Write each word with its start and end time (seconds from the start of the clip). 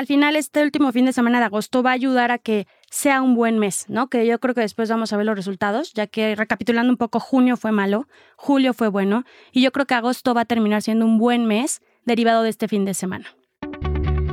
al 0.00 0.06
final 0.06 0.34
este 0.34 0.62
último 0.62 0.90
fin 0.92 1.04
de 1.04 1.12
semana 1.12 1.40
de 1.40 1.44
agosto 1.44 1.82
va 1.82 1.90
a 1.90 1.92
ayudar 1.92 2.30
a 2.30 2.38
que 2.38 2.66
sea 2.90 3.20
un 3.20 3.34
buen 3.34 3.58
mes, 3.58 3.84
¿no? 3.88 4.08
Que 4.08 4.26
yo 4.26 4.40
creo 4.40 4.54
que 4.54 4.62
después 4.62 4.88
vamos 4.88 5.12
a 5.12 5.18
ver 5.18 5.26
los 5.26 5.36
resultados, 5.36 5.92
ya 5.92 6.06
que 6.06 6.34
recapitulando 6.34 6.90
un 6.90 6.96
poco, 6.96 7.20
junio 7.20 7.58
fue 7.58 7.70
malo, 7.70 8.08
julio 8.34 8.72
fue 8.72 8.88
bueno, 8.88 9.24
y 9.52 9.60
yo 9.60 9.72
creo 9.72 9.84
que 9.84 9.92
agosto 9.92 10.32
va 10.32 10.40
a 10.40 10.44
terminar 10.46 10.80
siendo 10.80 11.04
un 11.04 11.18
buen 11.18 11.44
mes 11.44 11.82
derivado 12.06 12.42
de 12.42 12.48
este 12.48 12.66
fin 12.66 12.86
de 12.86 12.94
semana. 12.94 13.26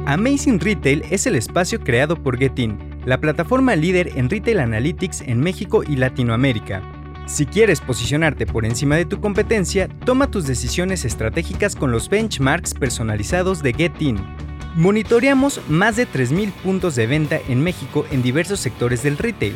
Amazing 0.05 0.61
Retail 0.61 1.03
es 1.11 1.27
el 1.27 1.35
espacio 1.35 1.81
creado 1.81 2.15
por 2.15 2.38
Getin, 2.38 2.79
la 3.06 3.20
plataforma 3.20 3.76
líder 3.76 4.12
en 4.15 4.29
Retail 4.29 4.60
Analytics 4.60 5.20
en 5.20 5.42
México 5.42 5.84
y 5.84 5.97
Latinoamérica. 5.97 6.81
Si 7.26 7.46
quieres 7.46 7.81
posicionarte 7.81 8.46
por 8.46 8.63
encima 8.63 8.96
de 8.96 9.04
tu 9.04 9.20
competencia, 9.20 9.90
toma 10.06 10.31
tus 10.31 10.47
decisiones 10.47 11.04
estratégicas 11.04 11.76
con 11.76 11.92
los 11.92 12.08
benchmarks 12.08 12.74
personalizados 12.74 13.62
de 13.62 13.74
Getin. 13.74 14.46
Monitoreamos 14.78 15.59
más 15.69 15.96
de 15.96 16.07
3.000 16.07 16.52
puntos 16.52 16.93
de 16.93 17.07
venta 17.07 17.39
en 17.48 17.63
México 17.63 18.05
en 18.11 18.21
diversos 18.21 18.59
sectores 18.59 19.02
del 19.02 19.17
retail. 19.17 19.55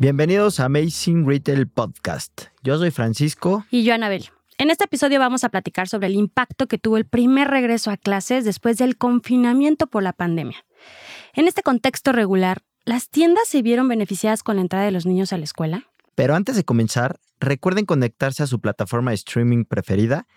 Bienvenidos 0.00 0.58
a 0.58 0.64
Amazing 0.64 1.28
Retail 1.28 1.68
Podcast. 1.68 2.46
Yo 2.64 2.76
soy 2.76 2.90
Francisco. 2.90 3.64
Y 3.70 3.84
yo, 3.84 3.94
Anabel. 3.94 4.32
En 4.62 4.70
este 4.70 4.84
episodio 4.84 5.18
vamos 5.18 5.42
a 5.42 5.48
platicar 5.48 5.88
sobre 5.88 6.06
el 6.06 6.14
impacto 6.14 6.68
que 6.68 6.78
tuvo 6.78 6.96
el 6.96 7.04
primer 7.04 7.48
regreso 7.48 7.90
a 7.90 7.96
clases 7.96 8.44
después 8.44 8.78
del 8.78 8.96
confinamiento 8.96 9.88
por 9.88 10.04
la 10.04 10.12
pandemia. 10.12 10.64
En 11.34 11.48
este 11.48 11.64
contexto 11.64 12.12
regular, 12.12 12.62
¿las 12.84 13.08
tiendas 13.08 13.48
se 13.48 13.60
vieron 13.60 13.88
beneficiadas 13.88 14.44
con 14.44 14.54
la 14.54 14.62
entrada 14.62 14.84
de 14.84 14.92
los 14.92 15.04
niños 15.04 15.32
a 15.32 15.38
la 15.38 15.42
escuela? 15.42 15.90
Pero 16.14 16.36
antes 16.36 16.54
de 16.54 16.62
comenzar, 16.62 17.18
recuerden 17.40 17.86
conectarse 17.86 18.44
a 18.44 18.46
su 18.46 18.60
plataforma 18.60 19.10
de 19.10 19.16
streaming 19.16 19.64
preferida 19.64 20.28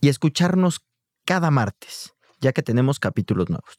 y 0.00 0.08
escucharnos 0.08 0.84
cada 1.24 1.52
martes, 1.52 2.14
ya 2.40 2.52
que 2.52 2.64
tenemos 2.64 2.98
capítulos 2.98 3.50
nuevos. 3.50 3.76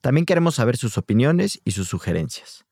También 0.00 0.26
queremos 0.26 0.56
saber 0.56 0.76
sus 0.76 0.98
opiniones 0.98 1.60
y 1.64 1.70
sus 1.70 1.86
sugerencias. 1.86 2.64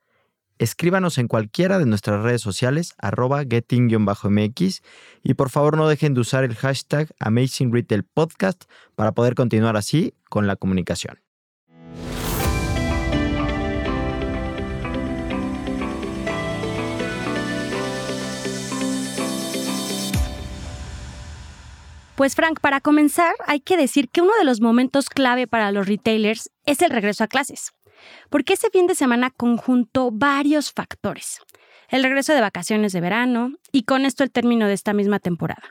Escríbanos 0.59 1.19
en 1.19 1.29
cualquiera 1.29 1.79
de 1.79 1.85
nuestras 1.85 2.23
redes 2.23 2.41
sociales, 2.41 2.95
arroba 2.97 3.45
getting-mx, 3.45 4.83
y 5.23 5.35
por 5.35 5.51
favor 5.51 5.77
no 5.77 5.87
dejen 5.87 6.15
de 6.15 6.21
usar 6.21 6.45
el 6.45 6.55
hashtag 6.55 7.09
Amazing 7.21 7.73
Retail 7.75 8.05
Podcast 8.05 8.65
para 8.95 9.13
poder 9.13 9.35
continuar 9.35 9.77
así 9.77 10.15
con 10.31 10.47
la 10.47 10.57
comunicación. 10.57 11.21
Pues 22.15 22.35
Frank, 22.35 22.61
para 22.61 22.81
comenzar, 22.81 23.35
hay 23.47 23.61
que 23.61 23.77
decir 23.77 24.09
que 24.09 24.23
uno 24.23 24.33
de 24.39 24.47
los 24.47 24.63
momentos 24.63 25.11
clave 25.11 25.47
para 25.47 25.70
los 25.70 25.87
retailers 25.87 26.51
es 26.65 26.81
el 26.81 26.89
regreso 26.89 27.25
a 27.25 27.27
clases 27.27 27.76
porque 28.31 28.55
ese 28.55 28.71
fin 28.71 28.87
de 28.87 28.95
semana 28.95 29.31
conjuntó 29.31 30.11
varios 30.12 30.73
factores. 30.73 31.41
El 31.89 32.03
regreso 32.03 32.33
de 32.33 32.41
vacaciones 32.41 32.93
de 32.93 33.01
verano 33.01 33.53
y 33.71 33.85
con 33.85 34.05
esto 34.05 34.25
el 34.25 34.33
término 34.33 34.67
de 34.67 34.75
esta 34.75 34.93
misma 34.93 35.21
temporada. 35.21 35.63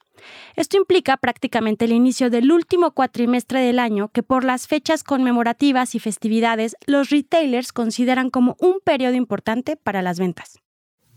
Esto 0.55 0.77
implica 0.77 1.17
prácticamente 1.17 1.85
el 1.85 1.91
inicio 1.91 2.29
del 2.29 2.51
último 2.51 2.91
cuatrimestre 2.91 3.59
del 3.59 3.79
año 3.79 4.09
que 4.09 4.23
por 4.23 4.43
las 4.43 4.67
fechas 4.67 5.03
conmemorativas 5.03 5.93
y 5.93 5.99
festividades 5.99 6.77
los 6.85 7.09
retailers 7.09 7.73
consideran 7.73 8.29
como 8.29 8.55
un 8.59 8.79
periodo 8.83 9.15
importante 9.15 9.75
para 9.75 10.01
las 10.01 10.19
ventas. 10.19 10.59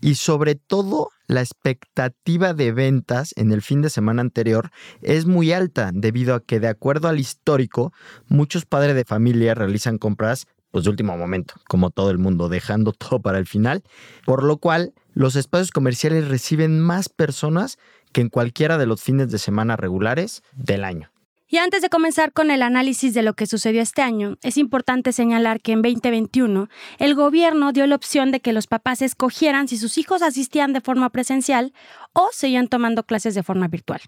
Y 0.01 0.15
sobre 0.15 0.55
todo, 0.55 1.09
la 1.27 1.41
expectativa 1.41 2.53
de 2.53 2.71
ventas 2.71 3.33
en 3.35 3.51
el 3.51 3.61
fin 3.61 3.81
de 3.81 3.89
semana 3.89 4.21
anterior 4.21 4.71
es 5.01 5.25
muy 5.25 5.51
alta 5.51 5.91
debido 5.93 6.35
a 6.35 6.43
que 6.43 6.61
de 6.61 6.69
acuerdo 6.69 7.09
al 7.09 7.19
histórico, 7.19 7.91
muchos 8.27 8.65
padres 8.65 8.95
de 8.95 9.03
familia 9.03 9.55
realizan 9.55 9.97
compras 9.97 10.47
pues 10.71 10.83
de 10.83 10.89
último 10.89 11.17
momento, 11.17 11.55
como 11.67 11.89
todo 11.89 12.11
el 12.11 12.17
mundo, 12.17 12.49
dejando 12.49 12.91
todo 12.97 13.19
para 13.19 13.37
el 13.37 13.45
final, 13.45 13.83
por 14.25 14.43
lo 14.43 14.57
cual 14.57 14.93
los 15.13 15.35
espacios 15.35 15.71
comerciales 15.71 16.27
reciben 16.27 16.79
más 16.79 17.09
personas 17.09 17.77
que 18.11 18.21
en 18.21 18.29
cualquiera 18.29 18.77
de 18.77 18.85
los 18.85 19.01
fines 19.01 19.31
de 19.31 19.39
semana 19.39 19.75
regulares 19.75 20.43
del 20.53 20.83
año. 20.83 21.11
Y 21.51 21.57
antes 21.57 21.81
de 21.81 21.89
comenzar 21.89 22.31
con 22.31 22.51
el 22.51 22.61
análisis 22.61 23.15
de 23.15 23.23
lo 23.23 23.33
que 23.33 23.47
sucedió 23.47 23.81
este 23.81 24.03
año, 24.03 24.37
es 24.43 24.55
importante 24.55 25.11
señalar 25.11 25.61
que 25.61 25.71
en 25.71 25.81
2021 25.81 26.69
el 26.99 27.15
gobierno 27.15 27.73
dio 27.73 27.87
la 27.87 27.95
opción 27.95 28.31
de 28.31 28.39
que 28.39 28.53
los 28.53 28.67
papás 28.67 29.01
escogieran 29.01 29.67
si 29.67 29.75
sus 29.75 29.97
hijos 29.97 30.21
asistían 30.21 30.73
de 30.73 30.81
forma 30.81 31.09
presencial 31.09 31.73
o 32.13 32.29
seguían 32.31 32.67
tomando 32.67 33.03
clases 33.03 33.33
de 33.33 33.41
forma 33.41 33.67
virtual. 33.67 33.99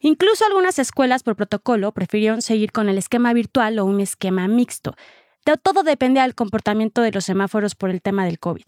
Incluso 0.00 0.44
algunas 0.44 0.80
escuelas 0.80 1.22
por 1.22 1.36
protocolo 1.36 1.92
prefirieron 1.92 2.42
seguir 2.42 2.72
con 2.72 2.88
el 2.88 2.98
esquema 2.98 3.32
virtual 3.32 3.78
o 3.78 3.84
un 3.84 4.00
esquema 4.00 4.48
mixto, 4.48 4.96
todo 5.62 5.82
depende 5.82 6.20
del 6.20 6.34
comportamiento 6.34 7.02
de 7.02 7.12
los 7.12 7.24
semáforos 7.24 7.74
por 7.74 7.90
el 7.90 8.00
tema 8.00 8.24
del 8.24 8.38
COVID. 8.38 8.64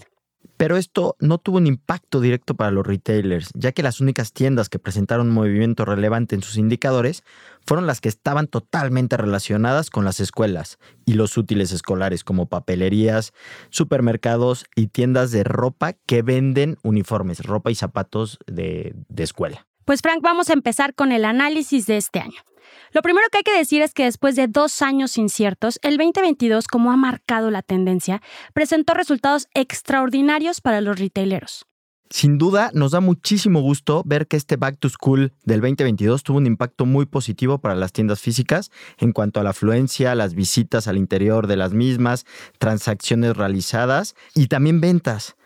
Pero 0.56 0.76
esto 0.76 1.16
no 1.20 1.38
tuvo 1.38 1.56
un 1.56 1.66
impacto 1.66 2.20
directo 2.20 2.54
para 2.54 2.70
los 2.70 2.86
retailers, 2.86 3.50
ya 3.54 3.72
que 3.72 3.82
las 3.82 4.00
únicas 4.00 4.32
tiendas 4.32 4.68
que 4.68 4.78
presentaron 4.78 5.30
movimiento 5.30 5.84
relevante 5.84 6.34
en 6.34 6.42
sus 6.42 6.58
indicadores 6.58 7.24
fueron 7.66 7.86
las 7.86 8.00
que 8.00 8.08
estaban 8.08 8.46
totalmente 8.46 9.16
relacionadas 9.16 9.90
con 9.90 10.04
las 10.04 10.20
escuelas 10.20 10.78
y 11.06 11.14
los 11.14 11.36
útiles 11.36 11.72
escolares 11.72 12.24
como 12.24 12.46
papelerías, 12.46 13.32
supermercados 13.70 14.66
y 14.76 14.88
tiendas 14.88 15.32
de 15.32 15.44
ropa 15.44 15.94
que 16.06 16.22
venden 16.22 16.76
uniformes, 16.82 17.42
ropa 17.44 17.70
y 17.70 17.74
zapatos 17.74 18.38
de, 18.46 18.94
de 19.08 19.22
escuela. 19.22 19.66
Pues 19.84 20.00
Frank, 20.00 20.20
vamos 20.22 20.48
a 20.48 20.54
empezar 20.54 20.94
con 20.94 21.12
el 21.12 21.24
análisis 21.24 21.86
de 21.86 21.98
este 21.98 22.20
año. 22.20 22.40
Lo 22.92 23.02
primero 23.02 23.26
que 23.30 23.38
hay 23.38 23.42
que 23.42 23.56
decir 23.56 23.82
es 23.82 23.92
que 23.92 24.04
después 24.04 24.36
de 24.36 24.46
dos 24.46 24.80
años 24.80 25.18
inciertos, 25.18 25.78
el 25.82 25.96
2022, 25.96 26.68
como 26.68 26.90
ha 26.90 26.96
marcado 26.96 27.50
la 27.50 27.60
tendencia, 27.60 28.22
presentó 28.52 28.94
resultados 28.94 29.48
extraordinarios 29.52 30.60
para 30.60 30.80
los 30.80 30.98
retaileros. 30.98 31.66
Sin 32.10 32.38
duda, 32.38 32.70
nos 32.72 32.92
da 32.92 33.00
muchísimo 33.00 33.60
gusto 33.60 34.02
ver 34.06 34.26
que 34.28 34.36
este 34.36 34.56
Back 34.56 34.78
to 34.78 34.88
School 34.88 35.32
del 35.42 35.60
2022 35.60 36.22
tuvo 36.22 36.38
un 36.38 36.46
impacto 36.46 36.86
muy 36.86 37.06
positivo 37.06 37.58
para 37.58 37.74
las 37.74 37.92
tiendas 37.92 38.20
físicas 38.20 38.70
en 38.98 39.12
cuanto 39.12 39.40
a 39.40 39.42
la 39.42 39.50
afluencia, 39.50 40.14
las 40.14 40.34
visitas 40.34 40.86
al 40.86 40.96
interior 40.96 41.46
de 41.46 41.56
las 41.56 41.72
mismas, 41.72 42.24
transacciones 42.58 43.36
realizadas 43.36 44.14
y 44.34 44.46
también 44.46 44.80
ventas. 44.80 45.36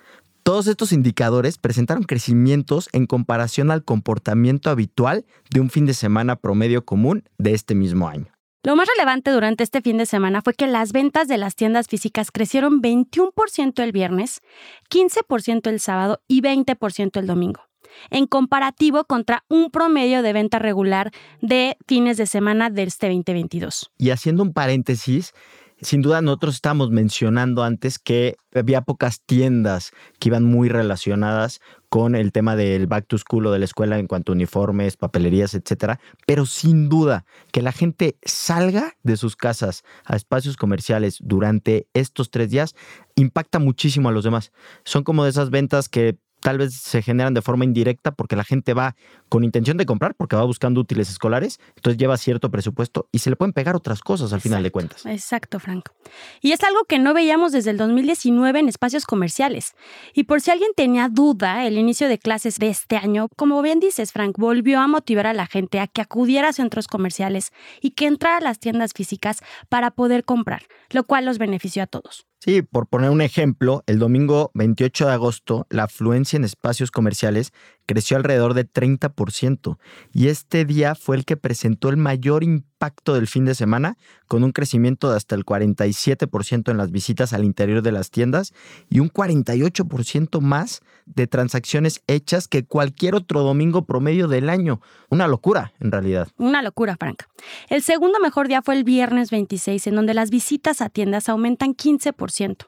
Todos 0.49 0.67
estos 0.67 0.93
indicadores 0.93 1.59
presentaron 1.59 2.05
crecimientos 2.05 2.89
en 2.95 3.05
comparación 3.05 3.71
al 3.71 3.85
comportamiento 3.85 4.71
habitual 4.71 5.27
de 5.51 5.61
un 5.61 5.69
fin 5.69 5.85
de 5.85 5.93
semana 5.93 6.37
promedio 6.37 6.87
común 6.87 7.23
de 7.37 7.53
este 7.53 7.75
mismo 7.75 8.09
año. 8.09 8.33
Lo 8.63 8.75
más 8.75 8.89
relevante 8.97 9.31
durante 9.31 9.63
este 9.63 9.83
fin 9.83 9.99
de 9.99 10.07
semana 10.07 10.41
fue 10.41 10.55
que 10.55 10.67
las 10.67 10.93
ventas 10.93 11.29
de 11.29 11.37
las 11.37 11.55
tiendas 11.55 11.87
físicas 11.87 12.31
crecieron 12.31 12.81
21% 12.81 13.83
el 13.83 13.93
viernes, 13.93 14.41
15% 14.89 15.69
el 15.69 15.81
sábado 15.81 16.23
y 16.27 16.41
20% 16.41 17.21
el 17.21 17.27
domingo, 17.27 17.61
en 18.09 18.27
comparativo 18.27 19.05
contra 19.05 19.45
un 19.51 19.71
promedio 19.71 20.23
de 20.23 20.33
venta 20.33 20.59
regular 20.59 21.11
de 21.43 21.77
fines 21.87 22.17
de 22.17 22.25
semana 22.25 22.71
de 22.71 22.85
este 22.85 23.09
2022. 23.09 23.91
Y 23.99 24.09
haciendo 24.09 24.45
un 24.45 24.55
paréntesis, 24.55 25.35
sin 25.81 26.03
duda 26.03 26.23
nosotros 26.23 26.57
estábamos 26.57 26.91
mencionando 26.91 27.63
antes 27.63 27.99
que 27.99 28.37
había 28.55 28.83
pocas 28.83 29.21
tiendas 29.25 29.93
que 30.19 30.29
iban 30.29 30.45
muy 30.45 30.69
relacionadas 30.69 31.61
con 31.89 32.15
el 32.15 32.33
tema 32.33 32.57
del 32.57 32.87
back 32.87 33.07
to 33.07 33.19
school 33.19 33.47
o 33.47 33.53
de 33.53 33.59
la 33.59 33.65
escuela 33.65 33.99
en 33.99 34.07
cuanto 34.07 34.33
a 34.33 34.35
uniformes, 34.35 34.97
papelerías, 34.97 35.55
etcétera, 35.55 36.01
pero 36.27 36.47
sin 36.47 36.89
duda 36.89 37.25
que 37.53 37.63
la 37.63 37.73
gente 37.73 38.17
salga 38.25 38.97
de 39.03 39.17
sus 39.17 39.37
casas 39.37 39.85
a 40.05 40.17
espacios 40.17 40.57
comerciales 40.57 41.19
durante 41.21 41.89
estos 41.95 42.31
tres 42.31 42.51
días 42.51 42.75
impacta 43.15 43.59
muchísimo 43.59 44.09
a 44.09 44.13
los 44.13 44.25
demás. 44.25 44.53
Son 44.85 45.05
como 45.05 45.25
de 45.25 45.31
esas 45.31 45.51
ventas 45.51 45.89
que 45.89 46.19
tal 46.49 46.57
vez 46.57 46.73
se 46.73 47.03
generan 47.03 47.35
de 47.35 47.43
forma 47.43 47.67
indirecta 47.67 48.13
porque 48.13 48.35
la 48.35 48.43
gente 48.43 48.73
va 48.73 48.97
con 49.29 49.45
intención 49.45 49.77
de 49.77 49.85
comprar, 49.85 50.15
porque 50.15 50.35
va 50.35 50.45
buscando 50.45 50.81
útiles 50.81 51.11
escolares, 51.11 51.61
entonces 51.77 51.99
lleva 51.99 52.17
cierto 52.17 52.51
presupuesto 52.51 53.07
y 53.13 53.19
se 53.19 53.29
le 53.29 53.37
pueden 53.37 53.53
pegar 53.53 53.77
otras 53.77 54.01
cosas 54.01 54.33
al 54.33 54.41
final 54.41 54.63
de 54.63 54.71
cuentas. 54.71 55.05
Exacto, 55.05 55.61
Franco. 55.61 55.93
Y 56.41 56.53
es 56.53 56.65
algo 56.65 56.85
que 56.85 56.99
no 56.99 57.13
veíamos 57.13 57.53
desde 57.53 57.73
el 57.73 57.77
2019 57.77 58.61
en 58.61 58.69
espacios 58.71 59.05
comerciales. 59.05 59.75
Y 60.15 60.25
por 60.25 60.41
si 60.41 60.51
alguien 60.51 60.71
tenía 60.75 61.11
duda, 61.11 61.67
el 61.67 61.77
inicio 61.77 62.09
de 62.09 62.19
clases 62.19 62.57
de 62.57 62.71
este 62.71 62.97
año, 62.97 63.29
como 63.37 63.61
bien 63.61 63.79
dices, 63.79 64.13
Frank, 64.13 64.39
volvió 64.39 64.81
a 64.81 64.87
motivar 64.87 65.27
a 65.27 65.35
la 65.35 65.47
gente 65.47 65.81
a 65.81 65.87
que 65.87 66.01
acudiera 66.01 66.49
a 66.49 66.53
centros 66.55 66.87
comerciales 66.87 67.53
y 67.83 67.91
que 67.91 68.07
entrara 68.07 68.39
a 68.39 68.41
las 68.41 68.59
tiendas 68.59 68.95
físicas 68.95 69.41
para 69.69 69.91
poder 69.91 70.25
comprar, 70.25 70.63
lo 70.89 71.05
cual 71.05 71.27
los 71.27 71.37
benefició 71.37 71.83
a 71.83 71.87
todos. 71.87 72.28
Sí, 72.41 72.63
por 72.63 72.87
poner 72.87 73.11
un 73.11 73.21
ejemplo, 73.21 73.83
el 73.87 73.99
domingo 73.99 74.53
28 74.55 75.07
de 75.07 75.13
agosto, 75.13 75.67
la 75.71 75.85
afluencia 75.85 76.37
en 76.37 76.45
espacios 76.45 76.93
comerciales 76.93 77.53
creció 77.89 78.19
alrededor 78.19 78.53
de 78.53 78.71
30% 78.71 79.79
y 80.13 80.29
este 80.29 80.67
día 80.67 80.95
fue 80.95 81.17
el 81.17 81.25
que 81.25 81.39
presentó 81.39 81.89
el 81.89 81.97
mayor 81.97 82.45
impacto 82.45 83.15
del 83.15 83.27
fin 83.27 83.47
de 83.47 83.55
semana, 83.55 83.97
con 84.29 84.45
un 84.45 84.53
crecimiento 84.53 85.11
de 85.11 85.17
hasta 85.17 85.35
el 85.35 85.47
47% 85.47 86.71
en 86.71 86.77
las 86.77 86.91
visitas 86.91 87.33
al 87.33 87.45
interior 87.45 87.81
de 87.81 87.91
las 87.91 88.11
tiendas 88.11 88.53
y 88.91 89.01
un 89.01 89.11
48% 89.11 90.41
más 90.41 90.83
de 91.07 91.27
transacciones 91.27 92.03
hechas 92.07 92.47
que 92.47 92.67
cualquier 92.67 93.15
otro 93.15 93.41
domingo 93.41 93.87
promedio 93.87 94.29
del 94.29 94.51
año. 94.51 94.83
Una 95.09 95.27
locura, 95.27 95.73
en 95.81 95.91
realidad. 95.91 96.29
Una 96.37 96.61
locura, 96.61 96.97
Frank. 97.01 97.23
El 97.71 97.83
segundo 97.83 98.21
mejor 98.21 98.49
día 98.49 98.61
fue 98.61 98.77
el 98.77 98.85
viernes 98.85 99.31
26, 99.31 99.87
en 99.87 99.95
donde 99.95 100.13
las 100.13 100.31
visitas 100.31 100.83
a 100.83 100.91
tiendas 100.91 101.31
aumentan 101.31 101.75
15% 101.75 102.67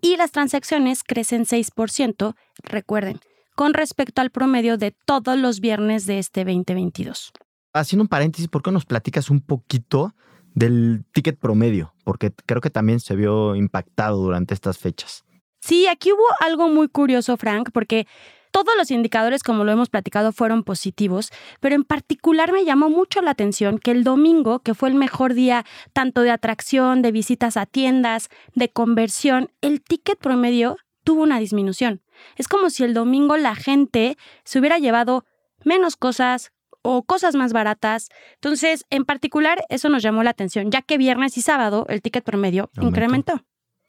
y 0.00 0.16
las 0.16 0.32
transacciones 0.32 1.04
crecen 1.04 1.44
6%. 1.44 2.34
Recuerden, 2.62 3.20
con 3.54 3.74
respecto 3.74 4.20
al 4.20 4.30
promedio 4.30 4.76
de 4.76 4.94
todos 5.04 5.38
los 5.38 5.60
viernes 5.60 6.06
de 6.06 6.18
este 6.18 6.44
2022. 6.44 7.32
Haciendo 7.72 8.02
un 8.02 8.08
paréntesis, 8.08 8.48
¿por 8.48 8.62
qué 8.62 8.70
nos 8.70 8.86
platicas 8.86 9.30
un 9.30 9.40
poquito 9.40 10.14
del 10.54 11.04
ticket 11.12 11.38
promedio? 11.38 11.94
Porque 12.04 12.32
creo 12.46 12.60
que 12.60 12.70
también 12.70 13.00
se 13.00 13.16
vio 13.16 13.56
impactado 13.56 14.18
durante 14.18 14.54
estas 14.54 14.78
fechas. 14.78 15.24
Sí, 15.60 15.86
aquí 15.86 16.12
hubo 16.12 16.24
algo 16.40 16.68
muy 16.68 16.88
curioso, 16.88 17.36
Frank, 17.36 17.70
porque 17.72 18.06
todos 18.54 18.76
los 18.78 18.92
indicadores, 18.92 19.42
como 19.42 19.64
lo 19.64 19.72
hemos 19.72 19.88
platicado, 19.88 20.30
fueron 20.30 20.62
positivos, 20.62 21.32
pero 21.58 21.74
en 21.74 21.82
particular 21.82 22.52
me 22.52 22.64
llamó 22.64 22.88
mucho 22.88 23.20
la 23.20 23.32
atención 23.32 23.78
que 23.78 23.90
el 23.90 24.04
domingo, 24.04 24.60
que 24.60 24.74
fue 24.74 24.90
el 24.90 24.94
mejor 24.94 25.34
día 25.34 25.64
tanto 25.92 26.20
de 26.20 26.30
atracción, 26.30 27.02
de 27.02 27.10
visitas 27.10 27.56
a 27.56 27.66
tiendas, 27.66 28.28
de 28.54 28.68
conversión, 28.70 29.50
el 29.60 29.82
ticket 29.82 30.20
promedio 30.20 30.76
tuvo 31.02 31.24
una 31.24 31.40
disminución. 31.40 32.03
Es 32.36 32.48
como 32.48 32.70
si 32.70 32.84
el 32.84 32.94
domingo 32.94 33.36
la 33.36 33.54
gente 33.54 34.16
se 34.44 34.58
hubiera 34.58 34.78
llevado 34.78 35.24
menos 35.64 35.96
cosas 35.96 36.52
o 36.82 37.02
cosas 37.02 37.34
más 37.34 37.52
baratas. 37.52 38.10
Entonces, 38.34 38.84
en 38.90 39.04
particular, 39.04 39.64
eso 39.70 39.88
nos 39.88 40.02
llamó 40.02 40.22
la 40.22 40.30
atención, 40.30 40.70
ya 40.70 40.82
que 40.82 40.98
viernes 40.98 41.36
y 41.38 41.42
sábado 41.42 41.86
el 41.88 42.02
ticket 42.02 42.24
promedio 42.24 42.70
incrementó. 42.80 43.42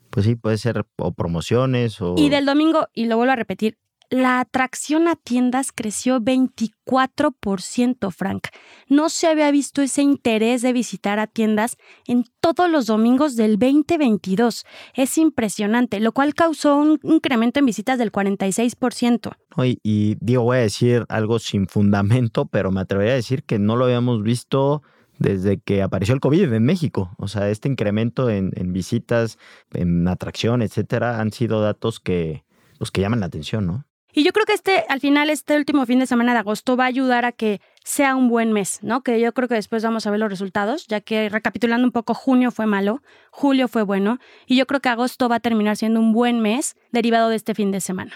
Pues 0.09 0.25
sí, 0.25 0.35
puede 0.35 0.57
ser 0.57 0.85
o 0.97 1.11
promociones 1.11 1.99
o... 2.01 2.15
Y 2.17 2.29
del 2.29 2.45
domingo, 2.45 2.87
y 2.93 3.05
lo 3.05 3.17
vuelvo 3.17 3.33
a 3.33 3.35
repetir, 3.35 3.77
la 4.09 4.39
atracción 4.39 5.07
a 5.07 5.15
tiendas 5.15 5.71
creció 5.73 6.19
24%, 6.19 8.11
Frank. 8.11 8.47
No 8.87 9.09
se 9.09 9.27
había 9.27 9.51
visto 9.51 9.81
ese 9.81 10.01
interés 10.01 10.61
de 10.61 10.73
visitar 10.73 11.19
a 11.19 11.27
tiendas 11.27 11.77
en 12.07 12.25
todos 12.39 12.69
los 12.69 12.85
domingos 12.85 13.35
del 13.35 13.57
2022. 13.57 14.65
Es 14.93 15.17
impresionante, 15.17 15.99
lo 15.99 16.11
cual 16.11 16.33
causó 16.33 16.75
un 16.77 16.99
incremento 17.03 17.59
en 17.59 17.65
visitas 17.65 17.97
del 17.97 18.11
46%. 18.11 19.35
Y, 19.63 19.79
y 19.83 20.17
digo, 20.19 20.43
voy 20.43 20.57
a 20.57 20.61
decir 20.61 21.05
algo 21.09 21.39
sin 21.39 21.67
fundamento, 21.67 22.45
pero 22.45 22.71
me 22.71 22.81
atrevería 22.81 23.13
a 23.13 23.17
decir 23.17 23.43
que 23.43 23.59
no 23.59 23.75
lo 23.75 23.85
habíamos 23.85 24.21
visto 24.23 24.83
desde 25.17 25.59
que 25.59 25.81
apareció 25.81 26.13
el 26.13 26.19
COVID 26.19 26.51
en 26.51 26.63
México. 26.63 27.11
O 27.17 27.27
sea, 27.27 27.49
este 27.49 27.69
incremento 27.69 28.29
en, 28.29 28.51
en 28.55 28.73
visitas, 28.73 29.37
en 29.73 30.07
atracción, 30.07 30.61
etcétera, 30.61 31.19
han 31.21 31.31
sido 31.31 31.61
datos 31.61 31.99
que, 31.99 32.43
pues, 32.77 32.91
que 32.91 33.01
llaman 33.01 33.21
la 33.21 33.27
atención, 33.27 33.65
¿no? 33.65 33.85
Y 34.15 34.23
yo 34.23 34.31
creo 34.31 34.45
que 34.45 34.53
este, 34.53 34.85
al 34.87 35.01
final, 35.01 35.29
este 35.29 35.57
último 35.57 35.85
fin 35.85 35.99
de 35.99 36.07
semana 36.07 36.31
de 36.31 36.39
agosto 36.39 36.77
va 36.77 36.85
a 36.85 36.87
ayudar 36.87 37.25
a 37.25 37.33
que 37.33 37.59
sea 37.83 38.15
un 38.15 38.29
buen 38.29 38.53
mes, 38.53 38.79
¿no? 38.81 39.03
Que 39.03 39.19
yo 39.19 39.33
creo 39.33 39.49
que 39.49 39.55
después 39.55 39.83
vamos 39.83 40.07
a 40.07 40.11
ver 40.11 40.21
los 40.21 40.29
resultados, 40.29 40.87
ya 40.87 41.01
que 41.01 41.27
recapitulando 41.27 41.85
un 41.85 41.91
poco, 41.91 42.13
junio 42.13 42.49
fue 42.51 42.65
malo, 42.65 43.01
julio 43.29 43.67
fue 43.67 43.83
bueno, 43.83 44.19
y 44.47 44.55
yo 44.55 44.65
creo 44.67 44.79
que 44.79 44.87
agosto 44.87 45.27
va 45.27 45.35
a 45.35 45.39
terminar 45.41 45.75
siendo 45.75 45.99
un 45.99 46.13
buen 46.13 46.39
mes 46.39 46.77
derivado 46.93 47.27
de 47.27 47.35
este 47.35 47.53
fin 47.53 47.71
de 47.71 47.81
semana. 47.81 48.13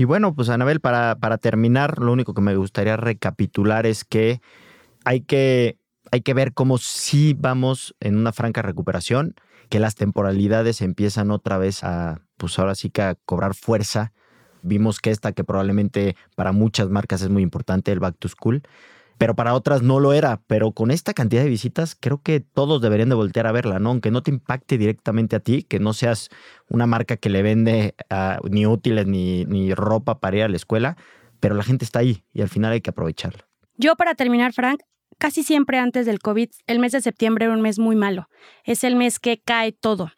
Y 0.00 0.04
bueno, 0.04 0.34
pues 0.34 0.48
Anabel, 0.48 0.80
para, 0.80 1.16
para 1.16 1.36
terminar, 1.36 1.98
lo 1.98 2.10
único 2.10 2.32
que 2.32 2.40
me 2.40 2.56
gustaría 2.56 2.96
recapitular 2.96 3.84
es 3.84 4.02
que 4.02 4.40
hay 5.04 5.20
que, 5.20 5.76
hay 6.10 6.22
que 6.22 6.32
ver 6.32 6.54
cómo 6.54 6.78
sí 6.78 7.36
vamos 7.38 7.94
en 8.00 8.16
una 8.16 8.32
franca 8.32 8.62
recuperación, 8.62 9.34
que 9.68 9.78
las 9.78 9.96
temporalidades 9.96 10.80
empiezan 10.80 11.30
otra 11.30 11.58
vez 11.58 11.84
a, 11.84 12.22
pues 12.38 12.58
ahora 12.58 12.76
sí 12.76 12.88
que 12.88 13.02
a 13.02 13.14
cobrar 13.26 13.54
fuerza. 13.54 14.14
Vimos 14.62 15.00
que 15.00 15.10
esta, 15.10 15.32
que 15.32 15.44
probablemente 15.44 16.16
para 16.34 16.52
muchas 16.52 16.88
marcas 16.88 17.20
es 17.20 17.28
muy 17.28 17.42
importante, 17.42 17.92
el 17.92 18.00
Back 18.00 18.16
to 18.18 18.28
School, 18.28 18.62
pero 19.20 19.34
para 19.34 19.52
otras 19.52 19.82
no 19.82 20.00
lo 20.00 20.14
era. 20.14 20.40
Pero 20.46 20.72
con 20.72 20.90
esta 20.90 21.12
cantidad 21.12 21.42
de 21.42 21.50
visitas, 21.50 21.94
creo 21.94 22.22
que 22.22 22.40
todos 22.40 22.80
deberían 22.80 23.10
de 23.10 23.16
voltear 23.16 23.46
a 23.46 23.52
verla, 23.52 23.78
¿no? 23.78 23.90
Aunque 23.90 24.10
no 24.10 24.22
te 24.22 24.30
impacte 24.30 24.78
directamente 24.78 25.36
a 25.36 25.40
ti, 25.40 25.62
que 25.62 25.78
no 25.78 25.92
seas 25.92 26.30
una 26.70 26.86
marca 26.86 27.18
que 27.18 27.28
le 27.28 27.42
vende 27.42 27.94
uh, 28.10 28.48
ni 28.48 28.64
útiles 28.64 29.06
ni, 29.06 29.44
ni 29.44 29.74
ropa 29.74 30.20
para 30.20 30.38
ir 30.38 30.42
a 30.44 30.48
la 30.48 30.56
escuela, 30.56 30.96
pero 31.38 31.54
la 31.54 31.62
gente 31.62 31.84
está 31.84 31.98
ahí 31.98 32.24
y 32.32 32.40
al 32.40 32.48
final 32.48 32.72
hay 32.72 32.80
que 32.80 32.88
aprovecharla. 32.88 33.46
Yo 33.76 33.94
para 33.94 34.14
terminar, 34.14 34.54
Frank, 34.54 34.80
casi 35.18 35.42
siempre 35.42 35.78
antes 35.78 36.06
del 36.06 36.20
COVID, 36.20 36.48
el 36.66 36.78
mes 36.78 36.92
de 36.92 37.02
septiembre 37.02 37.44
era 37.44 37.52
un 37.52 37.60
mes 37.60 37.78
muy 37.78 37.96
malo. 37.96 38.26
Es 38.64 38.84
el 38.84 38.96
mes 38.96 39.18
que 39.18 39.38
cae 39.38 39.72
todo. 39.72 40.12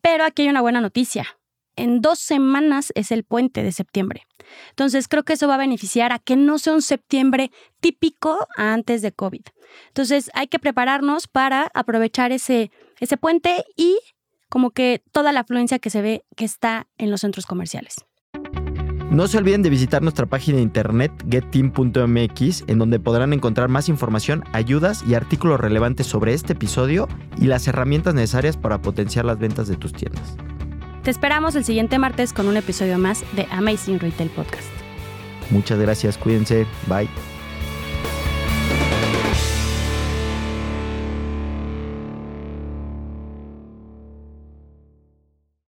Pero 0.00 0.22
aquí 0.22 0.42
hay 0.42 0.48
una 0.48 0.60
buena 0.60 0.80
noticia 0.80 1.37
en 1.78 2.00
dos 2.00 2.18
semanas 2.18 2.92
es 2.94 3.10
el 3.12 3.24
puente 3.24 3.62
de 3.62 3.72
septiembre. 3.72 4.26
Entonces 4.70 5.08
creo 5.08 5.24
que 5.24 5.34
eso 5.34 5.48
va 5.48 5.54
a 5.54 5.58
beneficiar 5.58 6.12
a 6.12 6.18
que 6.18 6.36
no 6.36 6.58
sea 6.58 6.74
un 6.74 6.82
septiembre 6.82 7.50
típico 7.80 8.46
antes 8.56 9.02
de 9.02 9.12
COVID. 9.12 9.42
Entonces 9.88 10.30
hay 10.34 10.48
que 10.48 10.58
prepararnos 10.58 11.26
para 11.28 11.70
aprovechar 11.74 12.32
ese, 12.32 12.70
ese 13.00 13.16
puente 13.16 13.64
y 13.76 13.98
como 14.48 14.70
que 14.70 15.02
toda 15.12 15.32
la 15.32 15.40
afluencia 15.40 15.78
que 15.78 15.90
se 15.90 16.02
ve 16.02 16.24
que 16.36 16.44
está 16.44 16.86
en 16.96 17.10
los 17.10 17.20
centros 17.20 17.46
comerciales. 17.46 17.96
No 19.10 19.26
se 19.26 19.38
olviden 19.38 19.62
de 19.62 19.70
visitar 19.70 20.02
nuestra 20.02 20.26
página 20.26 20.56
de 20.56 20.62
internet 20.62 21.10
getteam.mx 21.30 22.64
en 22.66 22.78
donde 22.78 23.00
podrán 23.00 23.32
encontrar 23.32 23.68
más 23.68 23.88
información, 23.88 24.44
ayudas 24.52 25.02
y 25.08 25.14
artículos 25.14 25.58
relevantes 25.58 26.06
sobre 26.06 26.34
este 26.34 26.52
episodio 26.52 27.08
y 27.38 27.46
las 27.46 27.66
herramientas 27.68 28.14
necesarias 28.14 28.58
para 28.58 28.82
potenciar 28.82 29.24
las 29.24 29.38
ventas 29.38 29.66
de 29.66 29.76
tus 29.76 29.94
tiendas. 29.94 30.36
Te 31.08 31.12
esperamos 31.12 31.56
el 31.56 31.64
siguiente 31.64 31.98
martes 31.98 32.34
con 32.34 32.48
un 32.48 32.58
episodio 32.58 32.98
más 32.98 33.24
de 33.34 33.48
Amazing 33.50 33.98
Retail 33.98 34.28
Podcast. 34.28 34.68
Muchas 35.48 35.78
gracias, 35.78 36.18
cuídense, 36.18 36.66
bye. 36.86 37.08